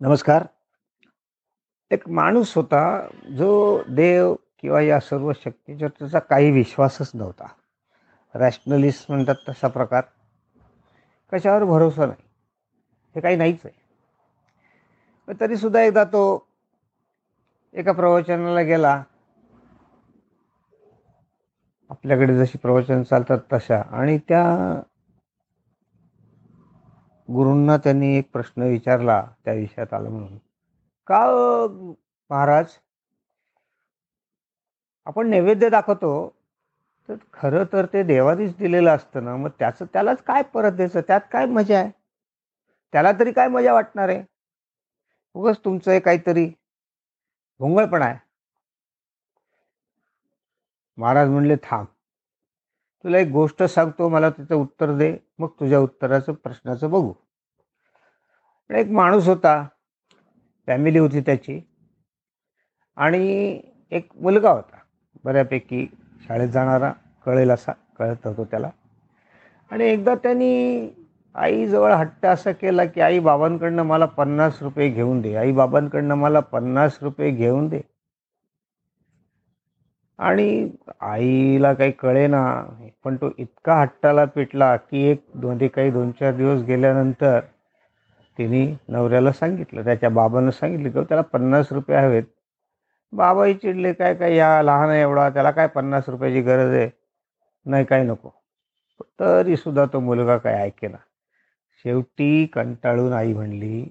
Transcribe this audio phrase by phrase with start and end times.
[0.00, 0.44] नमस्कार.
[1.90, 7.46] एक माणूस होता जो देव किंवा या सर्व शक्तीच्या त्याचा काही विश्वासच नव्हता.
[8.34, 10.02] रॅशनलिस्ट म्हणतात तसा प्रकार.
[11.32, 12.22] कशावर भरोसा नाही.
[13.14, 13.80] हे काही नाहीच आहे.
[15.26, 16.46] पण तरीसुद्धा एकदा तो
[17.74, 19.02] एका प्रवचनाला गेला.
[21.90, 23.82] आपल्याकडे जशी प्रवचन चालतात तशा.
[23.90, 24.80] आणि त्या
[27.28, 30.36] गुरूंना त्यांनी एक प्रश्न विचारला त्या विषयात आला म्हणून.
[31.06, 31.20] का
[32.30, 32.66] महाराज?
[35.06, 36.12] आपण नैवेद्य दाखवतो
[37.08, 41.00] तर खरं तर ते देवानीच दिलेलं असतं ना मग त्याचं त्यालाच काय परत द्यायचं?
[41.00, 41.90] त्यात काय मजा आहे?
[42.92, 44.22] त्याला तरी काय मजा वाटणार आहे?
[45.34, 46.50] उगच तुमचं हे काहीतरी
[47.60, 48.18] भोंगळपण आहे.
[50.98, 51.86] महाराज म्हणले थांब
[53.08, 57.12] तुला एक गोष्ट सांगतो मला तिचं उत्तर दे मग तुझ्या उत्तराचं प्रश्नाचं बघू.
[58.70, 59.66] एक माणूस होता
[60.66, 61.60] फॅमिली होती त्याची
[62.96, 63.60] आणि
[63.90, 64.76] एक मुलगा होता
[65.24, 65.86] बऱ्यापैकी
[66.20, 66.92] शाळेत जाणारा
[67.26, 68.70] कळेल असा कळत होतो त्याला.
[69.70, 70.88] आणि एकदा त्यांनी
[71.34, 76.40] आईजवळ हट्ट असा केला की आई बाबांकडनं मला पन्नास रुपये घेऊन दे आई बाबांकडनं मला
[76.40, 77.80] पन्नास रुपये घेऊन दे.
[80.18, 80.68] आणि
[81.00, 82.42] आईला काही कळेना
[83.04, 87.40] पण तो इतका हट्टाला पिटला की एक मध्ये काही दोन चार दिवस गेल्यानंतर
[88.38, 92.22] तिने नवऱ्याला सांगितलं त्याच्या बाबानं सांगितलं की त्याला पन्नास रुपये हवेत.
[93.12, 96.88] बाबाही चिडले काय काय या लहान आहे एवढा त्याला काय पन्नास रुपयाची गरज आहे?
[97.66, 98.30] नाही काय नको.
[99.20, 100.96] तरीसुद्धा तो मुलगा काय ऐकेना.
[101.84, 103.84] शेवटी कंटाळून आई म्हणली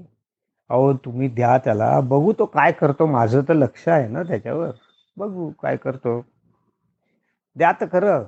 [0.69, 4.71] अहो तुम्ही द्या त्याला बघू तो काय करतो माझं तर लक्ष आहे ना त्याच्यावर.
[5.17, 6.25] बघू काय करतो.
[7.55, 8.23] द्या तर खरं.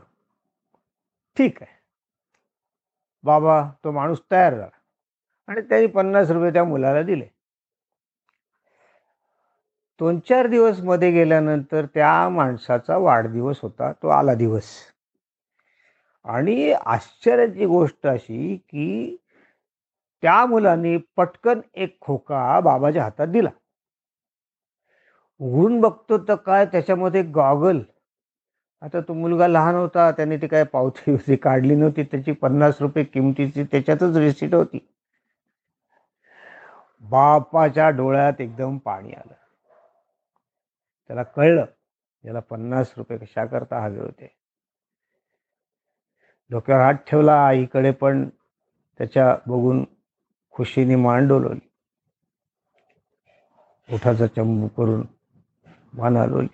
[1.38, 1.72] ठीक आहे.
[3.24, 4.80] बाबा तो माणूस तयार झाला.
[5.48, 7.26] आणि त्यांनी पन्नास रुपये त्या मुलाला दिले.
[10.00, 13.92] दोन चार दिवसमध्ये गेल्यानंतर त्या माणसाचा वाढदिवस होता.
[13.92, 14.66] तो आला दिवस.
[16.24, 19.16] आणि आश्चर्याची गोष्ट अशी की
[20.22, 23.50] त्या मुलाने पटकन एक खोका बाबाच्या हातात दिला.
[25.40, 27.82] उघडून बघतो तर काय त्याच्यामध्ये गॉगल.
[28.82, 33.04] आता तो मुलगा लहान होता त्याने ती काय पावती होती काढली नव्हती त्याची पन्नास रुपये
[33.04, 34.88] किमतीची त्याच्यातच रिसीट होती.
[37.02, 39.34] बापाच्या डोळ्यात एकदम पाणी आलं.
[41.08, 41.66] त्याला कळलं
[42.26, 44.36] याला पन्नास रुपये कशा करता हवे होते.
[46.50, 48.30] डोक्यावर हात ठेवला आईकडे पण
[48.98, 49.86] त्याच्या बघून
[50.52, 51.70] खुशीने मान डोलवली.
[53.94, 55.06] उठाचा चंबू करून
[56.00, 56.48] मान हलवली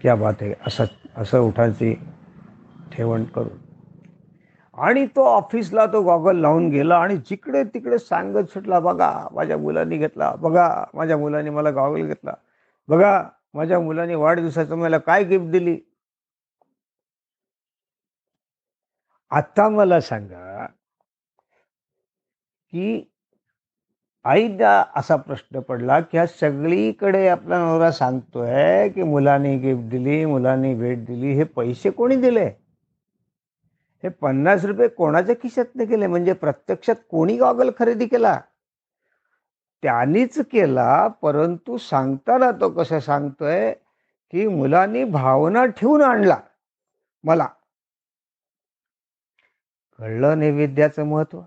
[0.00, 0.84] क्या बात आहे असं
[1.16, 1.94] असं उठायची
[2.92, 3.56] ठेवण करून.
[4.78, 9.96] आणि तो ऑफिसला तो गॉगल लावून गेला आणि जिकडे तिकडे सांगत सुटला बघा माझ्या मुलांनी
[9.98, 12.34] घेतला बघा माझ्या मुलांनी मला गॉगल घेतला
[12.88, 13.12] बघा
[13.54, 15.78] माझ्या मुलांनी वाढदिवसाचं मला काय गिफ्ट दिली?
[19.32, 20.66] आता मला सांगा
[22.72, 22.98] की
[24.28, 30.74] आईदा असा प्रश्न पडला की हा सगळीकडे आपला नवरा सांगतोय की मुलांनी गिफ्ट दिली मुलांनी
[30.74, 32.46] भेट दिली हे पैसे कोणी दिले?
[34.02, 36.06] हे पन्नास रुपये कोणाच्या खिशातने केले?
[36.06, 38.40] म्हणजे प्रत्यक्षात कोणी गॉगल खरेदी केला?
[39.82, 43.72] त्यांनीच केला परंतु सांगताना तो कसं सांगतोय
[44.30, 46.36] की मुलांनी भावना ठेवून आणला
[47.24, 47.48] मला.
[49.98, 51.40] कळलं नैवेद्याचं महत्त्व?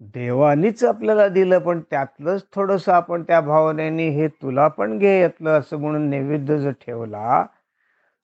[0.00, 5.76] देवानीच आपल्याला दिलं पण त्यातलंच थोडंसं आपण त्या भावनेने हे तुला पण घे यातलं असं
[5.76, 7.46] म्हणून नैवेद्य जर ठेवला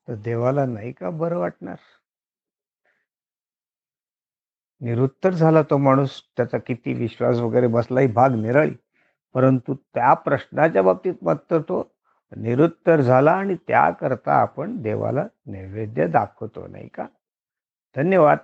[0.08, 1.76] तर देवाला नाही का बरं वाटणार?
[4.80, 8.74] निरुत्तर झाला तो माणूस त्याचा किती विश्वास वगैरे बसलाही भाग निराळी.
[9.34, 11.94] परंतु त्या प्रश्नाच्या बाबतीत मात्र तो
[12.36, 17.06] निरुत्तर झाला आणि त्याकरता आपण देवाला नैवेद्य दाखवतो नाही का?
[17.96, 18.38] धन्यवाद.